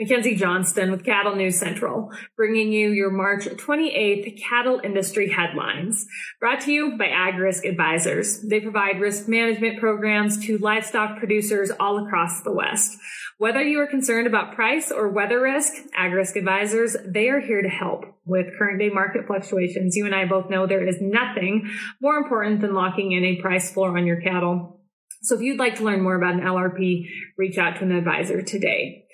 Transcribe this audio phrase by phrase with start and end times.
[0.00, 6.06] Mackenzie Johnston with Cattle News Central, bringing you your March 28th cattle industry headlines.
[6.38, 8.40] Brought to you by AgRisk Advisors.
[8.42, 12.96] They provide risk management programs to livestock producers all across the West.
[13.38, 17.68] Whether you are concerned about price or weather risk, AgRisk Advisors, they are here to
[17.68, 18.04] help.
[18.24, 21.68] With current day market fluctuations, you and I both know there is nothing
[22.00, 24.78] more important than locking in a price floor on your cattle.
[25.22, 28.42] So if you'd like to learn more about an LRP, reach out to an advisor
[28.42, 29.06] today.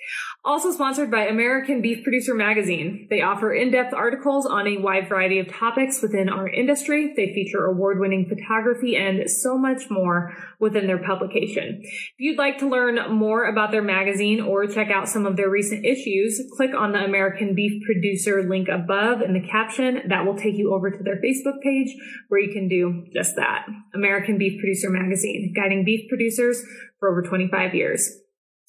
[0.45, 3.07] Also sponsored by American Beef Producer Magazine.
[3.09, 7.13] They offer in-depth articles on a wide variety of topics within our industry.
[7.15, 11.81] They feature award-winning photography and so much more within their publication.
[11.81, 15.49] If you'd like to learn more about their magazine or check out some of their
[15.49, 20.01] recent issues, click on the American Beef Producer link above in the caption.
[20.09, 21.95] That will take you over to their Facebook page
[22.27, 23.65] where you can do just that.
[23.95, 26.63] American Beef Producer Magazine, guiding beef producers
[26.99, 28.21] for over 25 years.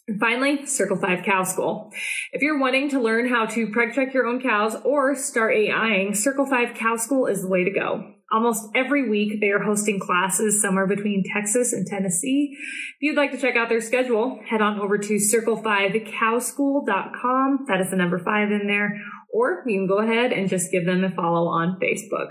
[0.08, 1.90] And finally, Circle 5 Cow School.
[2.32, 6.14] If you're wanting to learn how to preg check your own cows or start AIing,
[6.14, 8.12] Circle 5 Cow School is the way to go.
[8.32, 12.56] Almost every week, they are hosting classes somewhere between Texas and Tennessee.
[12.56, 17.66] If you'd like to check out their schedule, head on over to circle5cowschool.com.
[17.68, 19.00] That is the number five in there.
[19.32, 22.30] Or you can go ahead and just give them a follow on Facebook.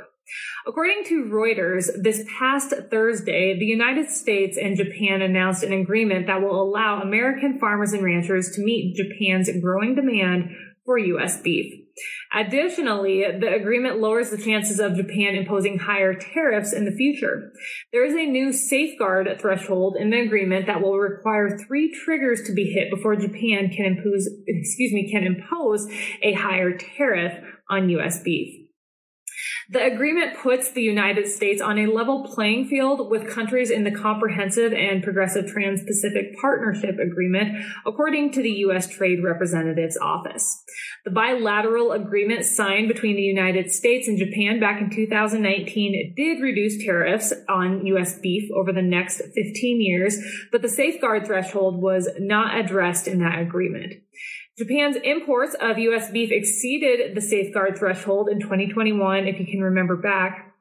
[0.67, 6.41] According to Reuters, this past Thursday, the United States and Japan announced an agreement that
[6.41, 10.49] will allow American farmers and ranchers to meet Japan's growing demand
[10.85, 11.41] for U.S.
[11.41, 11.81] beef.
[12.33, 17.51] Additionally, the agreement lowers the chances of Japan imposing higher tariffs in the future.
[17.93, 22.53] There is a new safeguard threshold in the agreement that will require three triggers to
[22.53, 25.87] be hit before Japan can impose, excuse me, can impose
[26.21, 27.33] a higher tariff
[27.69, 28.21] on U.S.
[28.21, 28.64] beef.
[29.69, 33.91] The agreement puts the United States on a level playing field with countries in the
[33.91, 38.87] Comprehensive and Progressive Trans Pacific Partnership Agreement, according to the U.S.
[38.87, 40.63] Trade Representative's Office.
[41.03, 46.83] The bilateral agreement signed between the United States and Japan back in 2019 did reduce
[46.85, 48.19] tariffs on U.S.
[48.19, 50.17] beef over the next 15 years,
[50.51, 53.95] but the safeguard threshold was not addressed in that agreement.
[54.57, 56.09] Japan's imports of U.S.
[56.11, 60.55] beef exceeded the safeguard threshold in 2021, if you can remember back,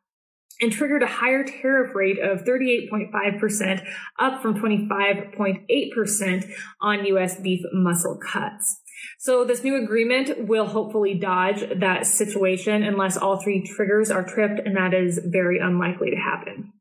[0.60, 3.86] and triggered a higher tariff rate of 38.5%,
[4.18, 6.50] up from 25.8%
[6.80, 7.40] on U.S.
[7.40, 8.80] beef muscle cuts.
[9.18, 14.60] So this new agreement will hopefully dodge that situation unless all three triggers are tripped,
[14.64, 16.73] and that is very unlikely to happen.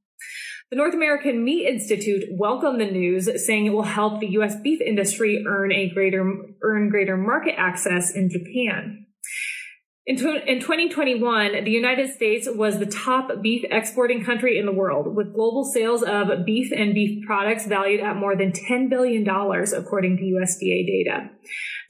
[0.73, 4.55] The North American Meat Institute welcomed the news, saying it will help the U.S.
[4.55, 6.27] beef industry earn a greater
[6.63, 9.05] earn greater market access in Japan.
[10.07, 15.15] In, in 2021, the United States was the top beef exporting country in the world,
[15.15, 20.17] with global sales of beef and beef products valued at more than $10 billion, according
[20.17, 21.29] to USDA data.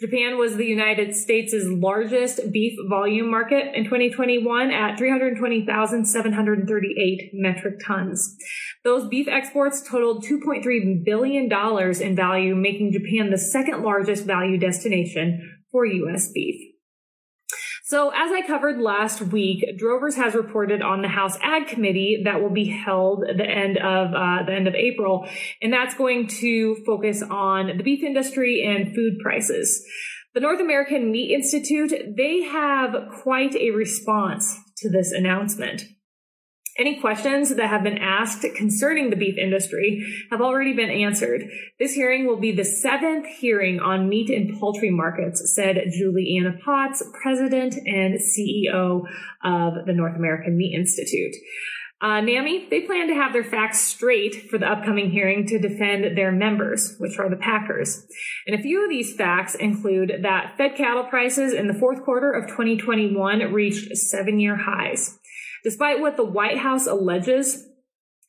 [0.03, 8.35] Japan was the United States' largest beef volume market in 2021 at 320,738 metric tons.
[8.83, 11.49] Those beef exports totaled $2.3 billion
[12.01, 16.29] in value, making Japan the second largest value destination for U.S.
[16.33, 16.72] beef.
[17.85, 22.41] So, as I covered last week, Drovers has reported on the House Ag Committee that
[22.41, 25.27] will be held the end of uh, the end of April,
[25.61, 29.85] and that's going to focus on the beef industry and food prices.
[30.33, 35.83] The North American Meat Institute they have quite a response to this announcement.
[36.77, 41.43] Any questions that have been asked concerning the beef industry have already been answered.
[41.77, 46.57] This hearing will be the seventh hearing on meat and poultry markets, said Julie Anna
[46.65, 49.03] Potts, president and CEO
[49.43, 51.35] of the North American Meat Institute.
[52.01, 56.17] Uh, NAMI, they plan to have their facts straight for the upcoming hearing to defend
[56.17, 58.05] their members, which are the Packers.
[58.45, 62.31] And a few of these facts include that fed cattle prices in the fourth quarter
[62.31, 65.17] of 2021 reached seven year highs.
[65.63, 67.67] Despite what the White House alleges,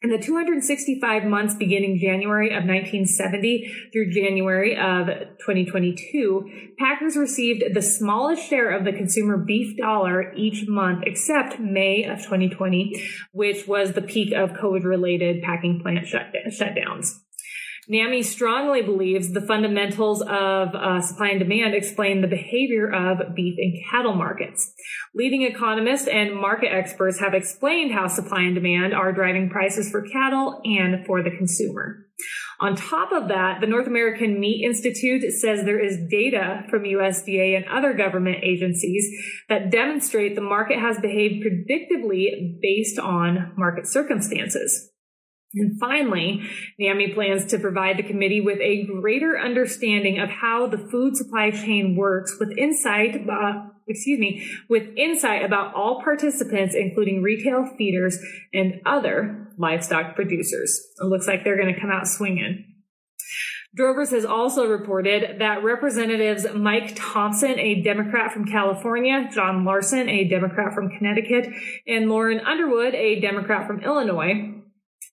[0.04, 5.06] in the 265 months beginning January of 1970 through January of
[5.38, 12.04] 2022, Packers received the smallest share of the consumer beef dollar each month, except May
[12.04, 13.02] of 2020,
[13.32, 17.14] which was the peak of COVID related packing plant shutdowns.
[17.88, 23.56] NAMI strongly believes the fundamentals of uh, supply and demand explain the behavior of beef
[23.58, 24.72] and cattle markets.
[25.14, 30.02] Leading economists and market experts have explained how supply and demand are driving prices for
[30.02, 32.06] cattle and for the consumer.
[32.60, 37.56] On top of that, the North American Meat Institute says there is data from USDA
[37.56, 39.10] and other government agencies
[39.48, 44.93] that demonstrate the market has behaved predictably based on market circumstances.
[45.54, 46.42] And finally,
[46.78, 51.50] NAMI plans to provide the committee with a greater understanding of how the food supply
[51.50, 58.18] chain works with insight, uh, excuse me, with insight about all participants, including retail feeders
[58.52, 60.80] and other livestock producers.
[61.00, 62.64] It looks like they're going to come out swinging.
[63.76, 70.28] Drovers has also reported that Representatives Mike Thompson, a Democrat from California, John Larson, a
[70.28, 71.48] Democrat from Connecticut,
[71.84, 74.53] and Lauren Underwood, a Democrat from Illinois,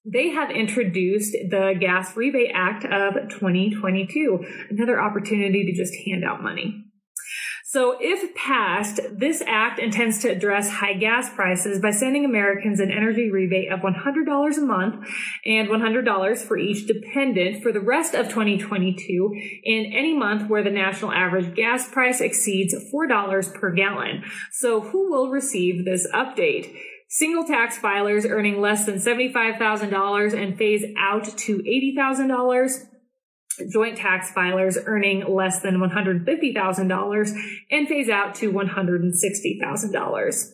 [0.05, 6.41] they have introduced the Gas Rebate Act of 2022, another opportunity to just hand out
[6.41, 6.85] money.
[7.71, 12.91] So, if passed, this act intends to address high gas prices by sending Americans an
[12.91, 15.07] energy rebate of $100 a month
[15.45, 20.69] and $100 for each dependent for the rest of 2022 in any month where the
[20.69, 24.25] national average gas price exceeds $4 per gallon.
[24.51, 26.75] So, who will receive this update?
[27.13, 32.85] Single tax filers earning less than $75,000 and phase out to $80,000.
[33.69, 37.33] Joint tax filers earning less than $150,000
[37.69, 40.51] and phase out to $160,000.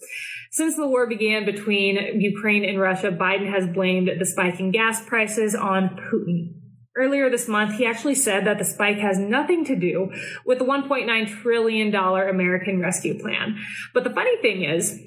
[0.50, 5.54] Since the war began between Ukraine and Russia, Biden has blamed the spiking gas prices
[5.54, 6.56] on Putin.
[6.98, 10.10] Earlier this month, he actually said that the spike has nothing to do
[10.44, 13.60] with the $1.9 trillion American Rescue Plan.
[13.94, 15.00] But the funny thing is,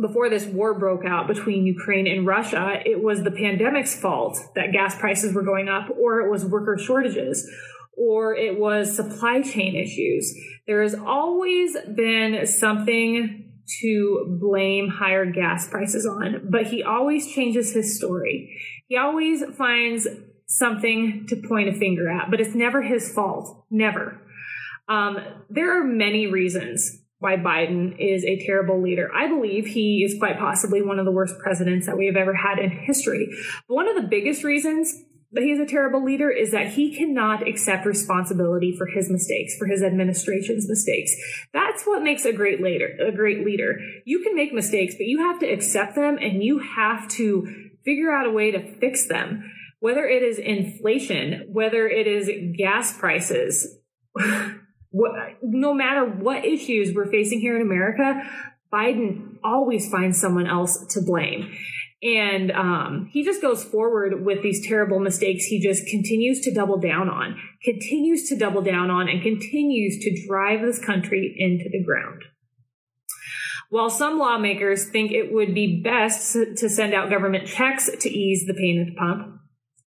[0.00, 4.72] before this war broke out between Ukraine and Russia, it was the pandemic's fault that
[4.72, 7.50] gas prices were going up, or it was worker shortages,
[7.96, 10.34] or it was supply chain issues.
[10.66, 17.72] There has always been something to blame higher gas prices on, but he always changes
[17.72, 18.60] his story.
[18.86, 20.06] He always finds
[20.46, 23.64] something to point a finger at, but it's never his fault.
[23.70, 24.20] Never.
[24.88, 25.18] Um,
[25.50, 29.10] there are many reasons why Biden is a terrible leader.
[29.14, 32.34] I believe he is quite possibly one of the worst presidents that we have ever
[32.34, 33.28] had in history.
[33.68, 34.94] One of the biggest reasons
[35.32, 39.66] that he's a terrible leader is that he cannot accept responsibility for his mistakes, for
[39.66, 41.14] his administration's mistakes.
[41.52, 43.78] That's what makes a great leader, a great leader.
[44.04, 48.12] You can make mistakes, but you have to accept them and you have to figure
[48.12, 49.50] out a way to fix them.
[49.80, 53.78] Whether it is inflation, whether it is gas prices,
[54.90, 55.12] what,
[55.42, 58.22] no matter what issues we're facing here in America,
[58.72, 61.52] Biden always finds someone else to blame.
[62.02, 65.44] And um, he just goes forward with these terrible mistakes.
[65.46, 70.26] He just continues to double down on, continues to double down on, and continues to
[70.26, 72.22] drive this country into the ground.
[73.70, 78.46] While some lawmakers think it would be best to send out government checks to ease
[78.46, 79.40] the pain at the pump,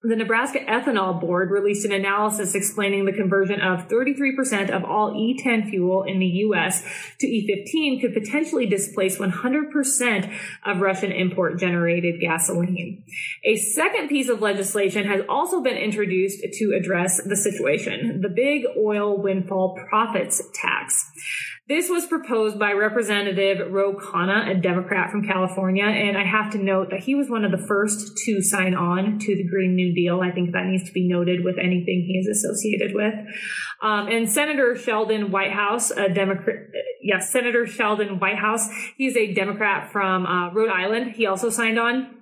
[0.08, 5.70] the Nebraska Ethanol Board released an analysis explaining the conversion of 33% of all E10
[5.70, 6.84] fuel in the U.S.
[7.20, 13.04] to E15 could potentially displace 100% of Russian import generated gasoline.
[13.44, 18.64] A second piece of legislation has also been introduced to address the situation, the big
[18.78, 21.12] oil windfall profits tax.
[21.68, 26.60] This was proposed by Representative Ro Khanna, a Democrat from California, and I have to
[26.60, 29.92] note that he was one of the first to sign on to the Green New
[29.96, 30.22] Deal.
[30.22, 33.14] I think that needs to be noted with anything he is associated with.
[33.82, 36.58] Um, and Senator Sheldon Whitehouse, a Democrat,
[37.02, 41.14] yes, Senator Sheldon Whitehouse, he's a Democrat from uh, Rhode Island.
[41.14, 42.15] He also signed on.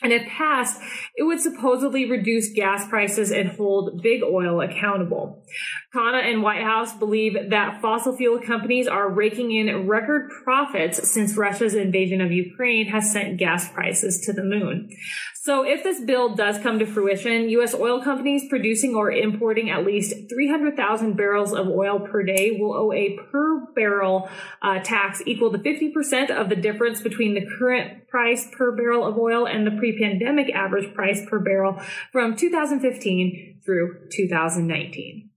[0.00, 0.80] And if passed,
[1.16, 5.44] it would supposedly reduce gas prices and hold big oil accountable.
[5.92, 11.74] Khanna and Whitehouse believe that fossil fuel companies are raking in record profits since Russia's
[11.74, 14.90] invasion of Ukraine has sent gas prices to the moon.
[15.34, 17.74] So if this bill does come to fruition, U.S.
[17.74, 22.92] oil companies producing or importing at least 300,000 barrels of oil per day will owe
[22.92, 24.28] a per barrel
[24.60, 29.16] uh, tax equal to 50% of the difference between the current price per barrel of
[29.16, 31.80] oil and the pre-pandemic average price per barrel
[32.12, 35.27] from 2015 through 2019.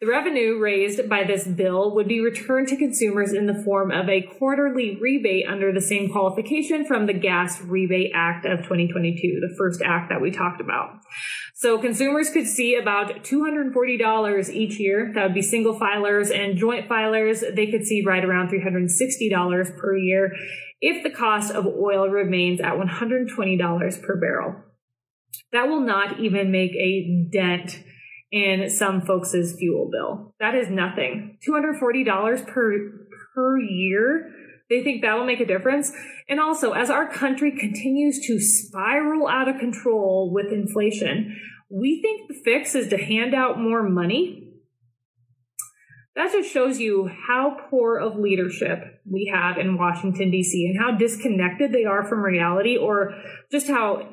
[0.00, 4.08] The revenue raised by this bill would be returned to consumers in the form of
[4.08, 9.54] a quarterly rebate under the same qualification from the Gas Rebate Act of 2022, the
[9.56, 11.00] first act that we talked about.
[11.54, 15.12] So consumers could see about $240 each year.
[15.14, 17.42] That would be single filers and joint filers.
[17.54, 20.32] They could see right around $360 per year
[20.80, 24.56] if the cost of oil remains at $120 per barrel.
[25.52, 27.78] That will not even make a dent
[28.32, 30.34] in some folks' fuel bill.
[30.40, 31.38] That is nothing.
[31.46, 34.32] $240 per per year.
[34.70, 35.92] They think that'll make a difference.
[36.28, 41.38] And also, as our country continues to spiral out of control with inflation,
[41.70, 44.48] we think the fix is to hand out more money.
[46.14, 50.66] That just shows you how poor of leadership we have in Washington D.C.
[50.66, 53.14] and how disconnected they are from reality or
[53.50, 54.08] just how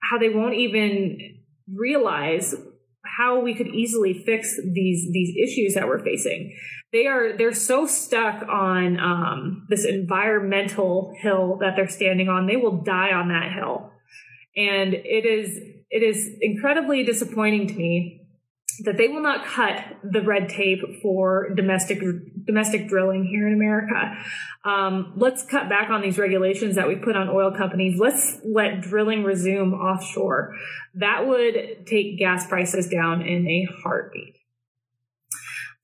[0.00, 1.18] how they won't even
[1.72, 2.54] realize
[3.04, 6.54] how we could easily fix these these issues that we're facing.
[6.92, 12.46] They are they're so stuck on um, this environmental hill that they're standing on.
[12.46, 13.92] They will die on that hill,
[14.56, 15.58] and it is
[15.90, 18.17] it is incredibly disappointing to me
[18.84, 22.00] that they will not cut the red tape for domestic
[22.44, 24.16] domestic drilling here in America.
[24.64, 27.98] Um, let's cut back on these regulations that we put on oil companies.
[27.98, 30.54] Let's let drilling resume offshore.
[30.94, 34.37] That would take gas prices down in a heartbeat.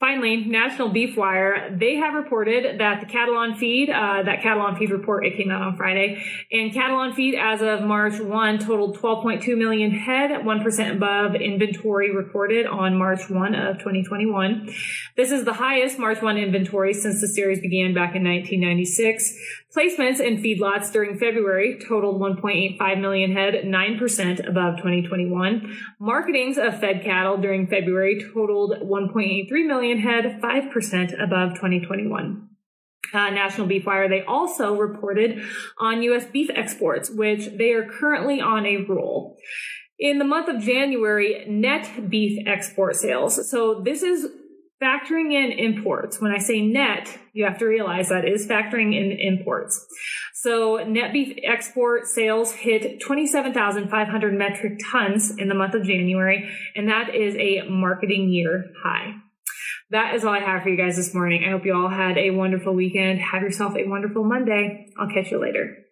[0.00, 4.62] Finally, National Beef Wire, they have reported that the cattle on feed, uh, that cattle
[4.62, 6.20] on feed report, it came out on Friday,
[6.50, 12.14] and cattle on feed as of March 1 totaled 12.2 million head, 1% above inventory
[12.14, 14.68] recorded on March 1 of 2021.
[15.16, 19.38] This is the highest March 1 inventory since the series began back in 1996.
[19.74, 25.76] Placements in feedlots during February totaled 1.85 million head, 9% above 2021.
[25.98, 32.48] Marketings of fed cattle during February totaled 1.83 million head, 5% above 2021.
[33.12, 35.42] Uh, National Beef Wire, they also reported
[35.78, 36.24] on U.S.
[36.24, 39.36] beef exports, which they are currently on a roll.
[39.98, 43.48] In the month of January, net beef export sales.
[43.48, 44.26] So this is
[44.82, 46.20] factoring in imports.
[46.20, 49.86] When I say net, you have to realize that is factoring in imports.
[50.34, 56.88] So net beef export sales hit 27,500 metric tons in the month of January, and
[56.88, 59.14] that is a marketing year high.
[59.90, 61.44] That is all I have for you guys this morning.
[61.44, 63.20] I hope you all had a wonderful weekend.
[63.20, 64.90] Have yourself a wonderful Monday.
[64.98, 65.83] I'll catch you later.